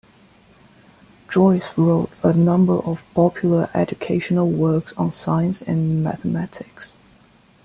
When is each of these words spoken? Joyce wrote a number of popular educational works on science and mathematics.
Joyce 1.29 1.77
wrote 1.77 2.09
a 2.23 2.33
number 2.33 2.73
of 2.73 3.05
popular 3.13 3.69
educational 3.75 4.49
works 4.49 4.93
on 4.93 5.11
science 5.11 5.61
and 5.61 6.01
mathematics. 6.03 6.95